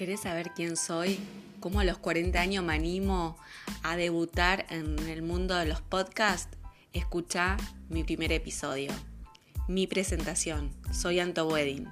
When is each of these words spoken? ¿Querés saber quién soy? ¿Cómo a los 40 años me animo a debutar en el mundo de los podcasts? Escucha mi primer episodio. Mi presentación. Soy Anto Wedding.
¿Querés 0.00 0.20
saber 0.20 0.52
quién 0.56 0.78
soy? 0.78 1.20
¿Cómo 1.60 1.80
a 1.80 1.84
los 1.84 1.98
40 1.98 2.40
años 2.40 2.64
me 2.64 2.72
animo 2.72 3.36
a 3.82 3.96
debutar 3.96 4.64
en 4.70 4.98
el 4.98 5.20
mundo 5.20 5.54
de 5.56 5.66
los 5.66 5.82
podcasts? 5.82 6.56
Escucha 6.94 7.58
mi 7.90 8.02
primer 8.02 8.32
episodio. 8.32 8.92
Mi 9.68 9.86
presentación. 9.86 10.70
Soy 10.90 11.20
Anto 11.20 11.46
Wedding. 11.46 11.86